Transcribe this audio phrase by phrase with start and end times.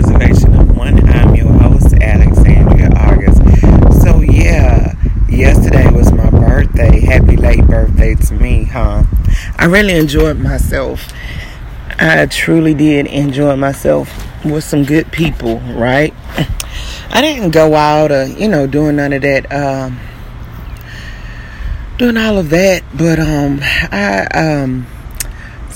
[0.00, 1.08] Preservation of One.
[1.08, 3.42] I'm your host, Alexandria August.
[4.00, 4.94] So, yeah,
[5.28, 7.00] yesterday was my birthday.
[7.00, 9.02] Happy late birthday to me, huh?
[9.56, 11.12] I really enjoyed myself.
[11.98, 14.08] I truly did enjoy myself
[14.44, 16.14] with some good people, right?
[17.10, 19.52] I didn't go out or, you know, doing none of that.
[19.52, 19.98] Um,
[21.96, 23.58] doing all of that, but um,
[23.90, 24.86] I um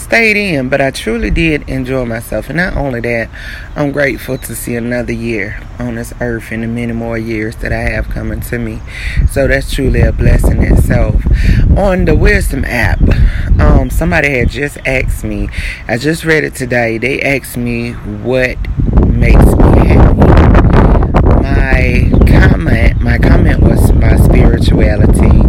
[0.02, 2.48] stayed in, but I truly did enjoy myself.
[2.48, 3.30] And not only that,
[3.76, 7.72] I'm grateful to see another year on this earth and the many more years that
[7.72, 8.80] I have coming to me.
[9.30, 11.22] So that's truly a blessing itself.
[11.76, 13.00] On the Wisdom app,
[13.60, 15.48] um, somebody had just asked me,
[15.88, 18.58] I just read it today, they asked me what
[19.06, 20.42] makes me happy.
[21.42, 25.40] My comment, my comment was my spirituality,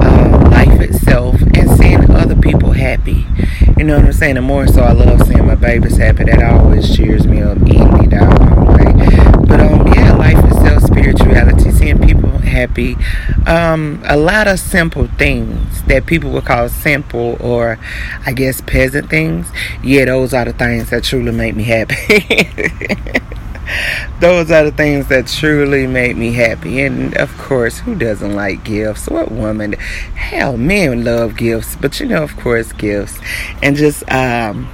[0.00, 3.26] uh, life itself, and seeing other people happy.
[3.76, 4.36] You know what I'm saying?
[4.36, 6.24] And more so, I love seeing my babies happy.
[6.24, 8.92] That always cheers me up, eating me down way.
[9.46, 12.96] But um, yeah, life itself, spirituality, seeing people happy.
[13.46, 17.78] Um, a lot of simple things that people would call simple or,
[18.26, 19.46] I guess, peasant things.
[19.82, 23.20] Yeah, those are the things that truly make me happy.
[24.20, 26.82] those are the things that truly make me happy.
[26.82, 29.08] And of course, who doesn't like gifts?
[29.08, 29.72] What woman?
[29.72, 33.18] Hell, men love gifts, but you know, of course, gifts.
[33.62, 34.68] And just um,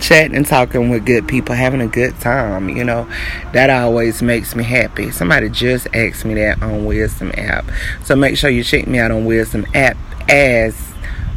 [0.00, 3.08] chatting and talking with good people, having a good time, you know,
[3.52, 5.10] that always makes me happy.
[5.10, 7.64] Somebody just asked me that on Wisdom app.
[8.04, 9.96] So make sure you check me out on Wisdom app
[10.28, 10.74] as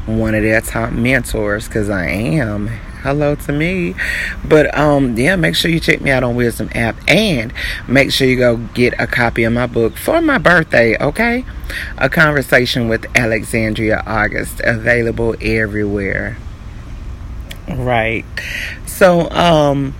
[0.05, 2.69] one of their top mentors because I am
[3.07, 3.95] hello to me.
[4.43, 7.53] But um, yeah, make sure you check me out on Wisdom app and
[7.87, 11.45] make sure you go get a copy of my book for my birthday, okay?
[11.97, 16.37] A conversation with Alexandria August available everywhere.
[17.69, 18.25] Right.
[18.85, 19.95] So um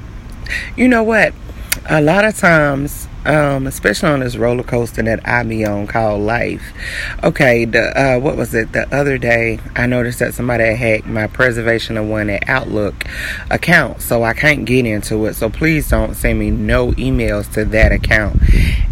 [0.75, 1.33] you know what?
[1.89, 6.21] A lot of times um, especially on this roller coaster that I be on called
[6.21, 6.63] life.
[7.23, 8.71] Okay, the uh, what was it?
[8.71, 13.03] The other day, I noticed that somebody had hacked my preservation of one at Outlook
[13.49, 15.35] account, so I can't get into it.
[15.35, 18.41] So please don't send me no emails to that account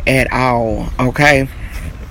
[0.05, 0.89] at all.
[0.99, 1.47] Okay.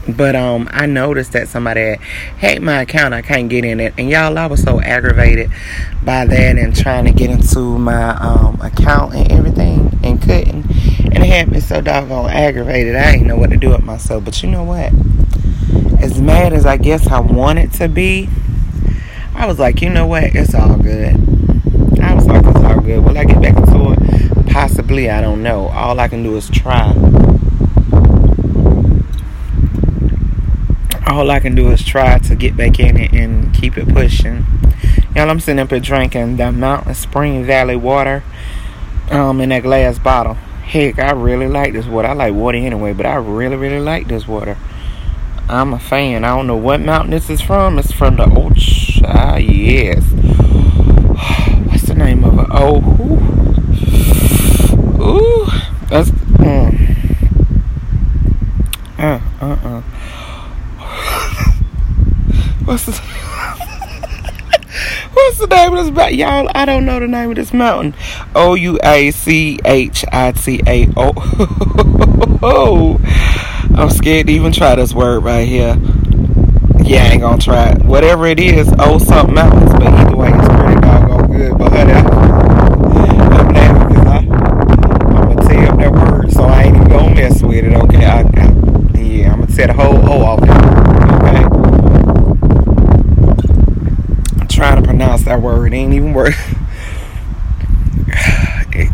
[0.07, 2.01] But um, I noticed that somebody had
[2.37, 3.15] hacked my account.
[3.15, 5.51] I can't get in it, and y'all, I was so aggravated
[6.05, 10.67] by that and trying to get into my um account and everything, and couldn't.
[11.15, 12.95] And it had me so doggone aggravated.
[12.95, 14.25] I didn't know what to do with myself.
[14.25, 14.93] But you know what?
[16.01, 18.29] As mad as I guess I wanted to be,
[19.35, 20.25] I was like, you know what?
[20.25, 21.15] It's all good.
[22.01, 23.05] I was like, it's all good.
[23.05, 24.47] Will I get back into it?
[24.47, 25.11] Possibly.
[25.11, 25.67] I don't know.
[25.69, 26.95] All I can do is try.
[31.07, 34.45] all I can do is try to get back in it and keep it pushing.
[35.15, 38.25] Y'all, I'm sitting up here drinking the Mountain Spring Valley water
[39.11, 40.37] um, in that glass bottle.
[40.65, 42.09] Heck, I really like this water.
[42.09, 44.57] I like water anyway, but I really, really like this water.
[45.49, 46.25] I'm a fan.
[46.25, 47.79] I don't know what mountain this is from.
[47.79, 48.59] It's from the old.
[49.05, 50.03] Ah, yes.
[51.69, 52.47] What's the name of it?
[52.51, 53.21] Oh, ooh,
[55.03, 55.47] ooh
[55.89, 56.11] that's.
[56.11, 56.75] Mm.
[58.99, 59.83] Uh, uh, uh.
[62.65, 62.93] What's the
[65.13, 66.13] What's the name of this?
[66.15, 67.95] Y'all, I don't know the name of this mountain.
[68.35, 71.13] O U A C H I T A O.
[73.77, 75.77] I'm scared to even try this word right here.
[76.83, 77.83] Yeah, I ain't gonna try it.
[77.83, 81.59] Whatever it is, oh something mountains, but either way, it's pretty doggone good.
[81.59, 86.65] But honey, I, I'm laughing because I, I'm gonna tear up that word, so I
[86.65, 88.05] ain't even gonna mess with it, okay?
[88.05, 88.25] I, I,
[88.99, 91.45] yeah, I'm gonna set a whole O off there, okay?
[95.25, 95.73] That word.
[95.73, 96.37] It ain't even worth
[98.73, 98.93] it,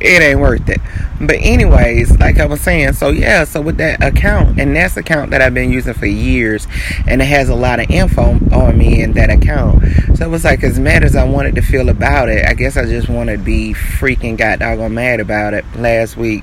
[0.00, 0.80] it ain't worth it.
[1.20, 5.30] But anyways, like I was saying, so yeah, so with that account, and that's account
[5.30, 6.66] that I've been using for years,
[7.06, 9.84] and it has a lot of info on me in that account.
[10.16, 12.76] So it was like as mad as I wanted to feel about it, I guess
[12.76, 16.42] I just wanted to be freaking got doggone mad about it last week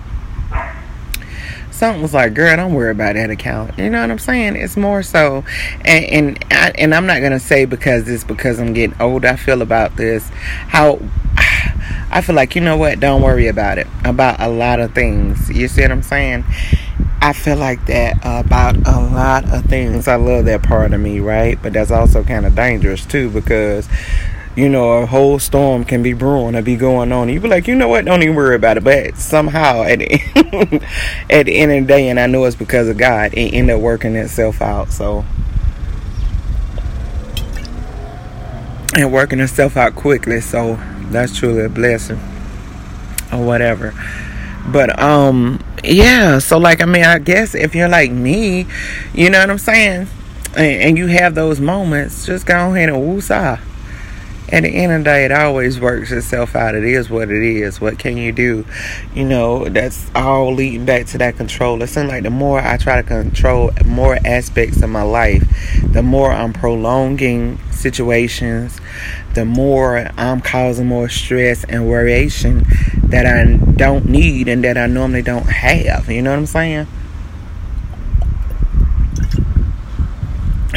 [1.79, 4.57] something was like, "Girl, don't worry about that account." You know what I'm saying?
[4.57, 5.43] It's more so,
[5.85, 9.25] and and I, and I'm not gonna say because it's because I'm getting old.
[9.25, 10.29] I feel about this
[10.67, 10.99] how.
[12.11, 12.99] I feel like you know what?
[12.99, 13.85] Don't worry about it.
[14.03, 15.47] About a lot of things.
[15.49, 16.43] You see what I'm saying?
[17.21, 20.07] I feel like that about a lot of things.
[20.07, 21.61] I love that part of me, right?
[21.61, 23.87] But that's also kind of dangerous too because
[24.59, 27.29] you know, a whole storm can be brewing or be going on.
[27.29, 28.03] You be like, you know what?
[28.03, 28.83] Don't even worry about it.
[28.83, 30.83] But somehow, at the, end,
[31.29, 33.77] at the end of the day, and I know it's because of God, it ended
[33.77, 34.91] up working itself out.
[34.91, 35.23] So,
[38.95, 40.41] and working itself out quickly.
[40.41, 42.19] So that's truly a blessing.
[43.31, 43.94] or whatever.
[44.67, 48.67] But um yeah, so like I mean I guess if you're like me,
[49.13, 50.07] you know what I'm saying?
[50.57, 53.61] And, and you have those moments, just go ahead and woosah
[54.51, 56.75] at the end of the day, it always works itself out.
[56.75, 57.79] It is what it is.
[57.79, 58.65] What can you do?
[59.13, 61.81] You know, that's all leading back to that control.
[61.81, 65.43] It seems like the more I try to control more aspects of my life,
[65.83, 68.79] the more I'm prolonging situations,
[69.33, 72.65] the more I'm causing more stress and worryation
[73.09, 76.09] that I don't need and that I normally don't have.
[76.09, 76.87] You know what I'm saying?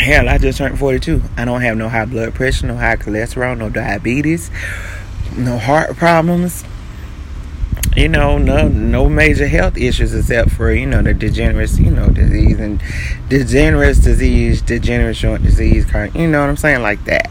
[0.02, 1.22] Hell, I just turned 42.
[1.36, 4.50] I don't have no high blood pressure, no high cholesterol, no diabetes,
[5.36, 6.64] no heart problems.
[7.96, 12.08] You know, no no major health issues except for you know the degenerate, you know,
[12.08, 12.82] disease and
[13.28, 15.86] degenerate disease, degenerate joint disease.
[16.14, 17.30] You know what I'm saying, like that.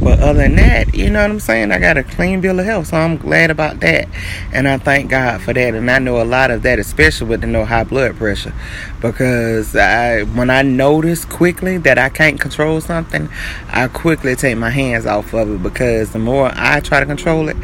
[0.00, 1.72] But other than that, you know what I'm saying?
[1.72, 4.08] I got a clean bill of health, so I'm glad about that.
[4.52, 5.74] And I thank God for that.
[5.74, 8.52] And I know a lot of that, especially with the no high blood pressure.
[9.00, 13.28] Because I when I notice quickly that I can't control something,
[13.70, 17.48] I quickly take my hands off of it because the more I try to control
[17.48, 17.56] it,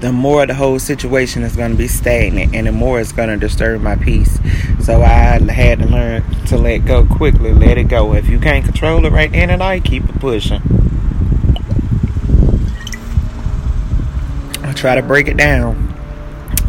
[0.00, 3.28] the more the whole situation is going to be stagnant and the more it's going
[3.28, 4.38] to disturb my peace.
[4.84, 8.14] So I had to learn to let go quickly, let it go.
[8.14, 10.62] If you can't control it right then and I keep it pushing.
[14.78, 15.92] Try to break it down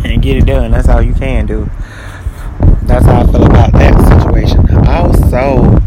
[0.03, 0.71] and get it done.
[0.71, 1.69] That's all you can do.
[2.83, 4.87] That's how I feel about that situation.
[4.87, 5.79] Also,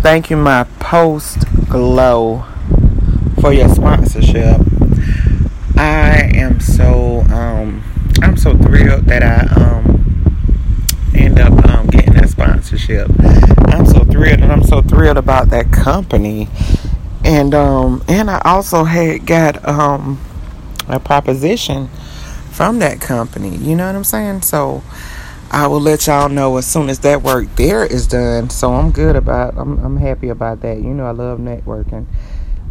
[0.00, 2.44] thank you, my post glow,
[3.40, 4.60] for your sponsorship.
[5.76, 7.82] I am so um
[8.22, 10.30] I'm so thrilled that I um
[11.14, 13.08] end up um, getting that sponsorship.
[13.68, 16.48] I'm so thrilled and I'm so thrilled about that company.
[17.24, 20.20] And um and I also had got um
[20.88, 21.88] a proposition
[22.50, 23.56] from that company.
[23.56, 24.42] You know what I'm saying?
[24.42, 24.82] So
[25.50, 28.50] I will let y'all know as soon as that work there is done.
[28.50, 30.78] So I'm good about I'm I'm happy about that.
[30.78, 32.06] You know I love networking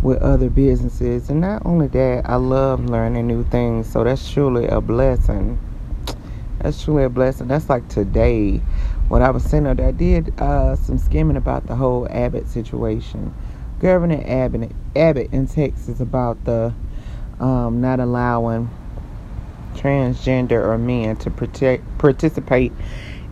[0.02, 3.92] with other businesses and not only that, I love learning new things.
[3.92, 5.60] So that's truly a blessing.
[6.60, 7.48] That's truly a blessing.
[7.48, 8.62] That's like today
[9.10, 13.34] when I was sitting there, I did uh, some skimming about the whole Abbott situation.
[13.80, 16.74] Governor Abbott, Abbott in Texas about the
[17.44, 18.70] um, not allowing
[19.76, 22.72] transgender or men to protect, participate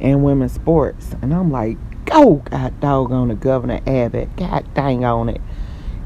[0.01, 1.15] in women's sports.
[1.21, 4.35] And I'm like, go, God doggone the Governor Abbott.
[4.35, 5.39] God dang on it.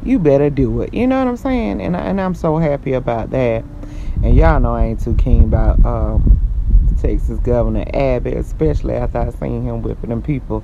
[0.04, 0.94] You better do it.
[0.94, 1.82] You know what I'm saying?
[1.82, 3.66] And, I, and I'm so happy about that.
[4.24, 6.40] And y'all know I ain't too keen about um,
[7.02, 10.64] Texas Governor Abbott, especially after I seen him whipping them people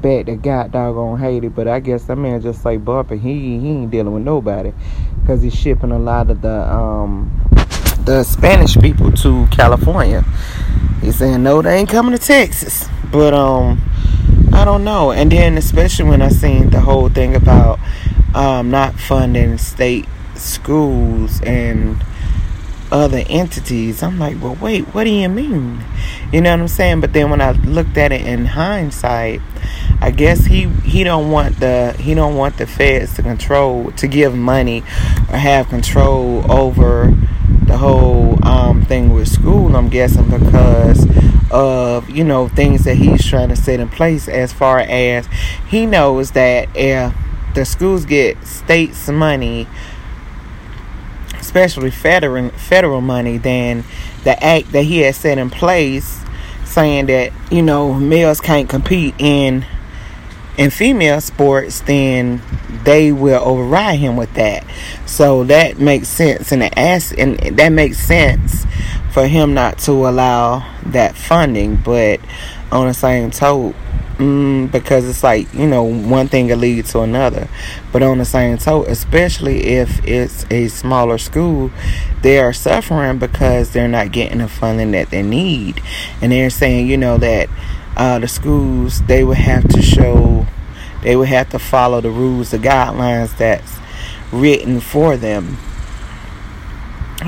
[0.00, 1.48] back that got doggone Haiti.
[1.48, 3.20] But I guess that man just like bumping.
[3.20, 4.72] He he ain't dealing with nobody
[5.20, 7.30] because he's shipping a lot of the um
[8.04, 10.24] the Spanish people to California.
[11.00, 12.86] He's saying no, they ain't coming to Texas.
[13.10, 13.80] But um,
[14.52, 15.12] I don't know.
[15.12, 17.78] And then especially when I seen the whole thing about
[18.34, 22.02] um not funding state schools and
[22.90, 24.02] other entities.
[24.02, 25.84] I'm like, well, wait, what do you mean?
[26.32, 27.00] You know what I'm saying?
[27.00, 29.40] But then when I looked at it in hindsight,
[30.00, 34.06] I guess he he don't want the he don't want the feds to control to
[34.06, 34.80] give money
[35.30, 37.14] or have control over
[37.64, 39.74] the whole um, thing with school.
[39.76, 41.06] I'm guessing because
[41.50, 45.28] of you know things that he's trying to set in place as far as
[45.68, 47.14] he knows that if
[47.54, 49.66] the schools get states money
[51.48, 53.82] especially federal federal money, than
[54.24, 56.20] the act that he has set in place,
[56.68, 59.64] saying that you know males can't compete in
[60.58, 62.42] in female sports, then
[62.82, 64.64] they will override him with that.
[65.06, 68.66] So that makes sense, and ass and that makes sense
[69.12, 71.76] for him not to allow that funding.
[71.76, 72.20] But
[72.70, 73.74] on the same token
[74.18, 77.48] Mm, because it's like you know one thing will lead to another.
[77.92, 81.70] But on the same token especially if it's a smaller school
[82.22, 85.80] they are suffering because they're not getting the funding that they need.
[86.20, 87.48] And they're saying you know that
[87.96, 90.46] uh, the schools they would have to show
[91.02, 93.76] they would have to follow the rules the guidelines that's
[94.32, 95.56] written for them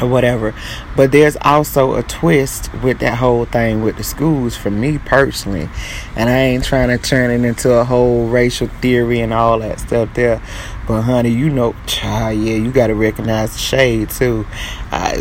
[0.01, 0.55] or whatever.
[0.97, 5.69] But there's also a twist with that whole thing with the schools for me personally.
[6.17, 9.81] And I ain't trying to turn it into a whole racial theory and all that
[9.81, 10.41] stuff there.
[10.87, 14.47] But honey, you know, child, yeah, you gotta recognize the shade too.
[14.93, 15.17] I,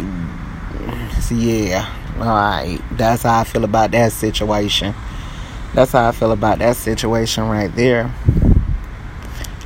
[1.21, 2.81] so yeah, alright.
[2.91, 4.93] That's how I feel about that situation.
[5.73, 8.13] That's how I feel about that situation right there.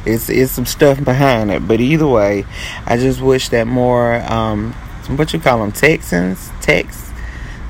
[0.05, 2.45] It's it's some stuff behind it, but either way,
[2.85, 4.75] I just wish that more um,
[5.09, 7.11] what you call them Texans, Tex,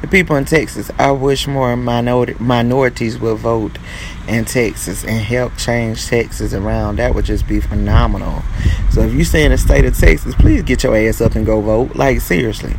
[0.01, 3.77] the people in Texas, I wish more minority, minorities will vote
[4.27, 6.97] in Texas and help change Texas around.
[6.97, 8.43] That would just be phenomenal.
[8.93, 11.47] So if you stay in the state of Texas, please get your ass up and
[11.47, 11.95] go vote.
[11.95, 12.75] Like seriously.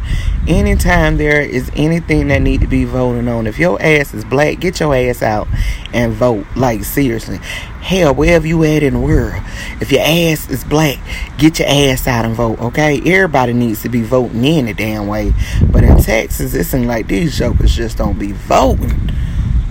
[0.46, 4.60] Anytime there is anything that need to be voting on, if your ass is black,
[4.60, 5.48] get your ass out
[5.92, 6.46] and vote.
[6.54, 7.38] Like seriously.
[7.80, 9.42] Hell, wherever you at in the world,
[9.80, 11.00] if your ass is black,
[11.36, 13.00] get your ass out and vote, okay?
[13.04, 15.32] Everybody needs to be voting in the damn way.
[15.68, 19.10] But in Texas, it seems like these jokers just don't be voting.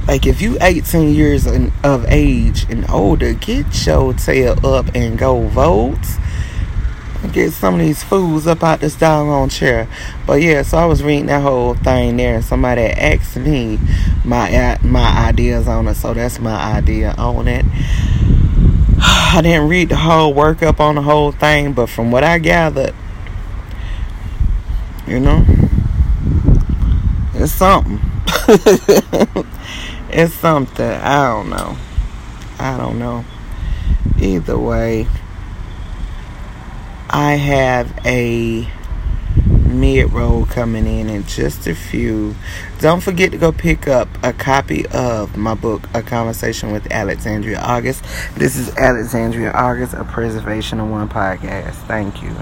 [0.07, 5.47] Like if you 18 years of age and older, get your tail up and go
[5.47, 6.05] vote.
[7.31, 9.87] Get some of these fools up out this doggone chair.
[10.27, 13.79] But yeah, so I was reading that whole thing there, and somebody asked me
[14.25, 15.95] my my ideas on it.
[15.95, 17.65] So that's my idea on it.
[18.99, 22.93] I didn't read the whole workup on the whole thing, but from what I gathered,
[25.07, 25.45] you know,
[27.33, 27.99] it's something.
[30.09, 30.85] it's something.
[30.85, 31.77] I don't know.
[32.59, 33.25] I don't know.
[34.19, 35.07] Either way,
[37.15, 38.67] I have a
[39.37, 42.35] mid roll coming in in just a few.
[42.79, 47.59] Don't forget to go pick up a copy of my book, A Conversation with Alexandria
[47.59, 48.03] August.
[48.35, 51.75] This is Alexandria August, a Preservation of One podcast.
[51.85, 52.35] Thank you.